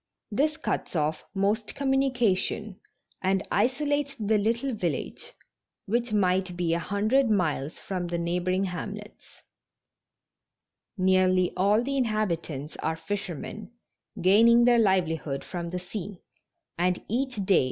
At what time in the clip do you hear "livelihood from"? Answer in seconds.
14.79-15.69